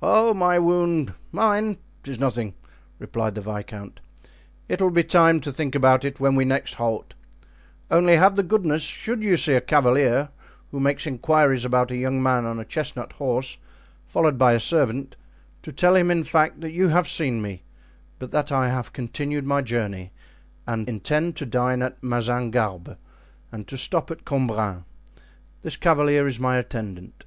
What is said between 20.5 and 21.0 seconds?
and